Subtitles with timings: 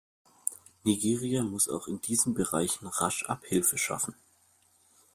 [0.83, 4.15] Nigeria muss auch in diesen Bereichen rasch Abhilfe schaffen.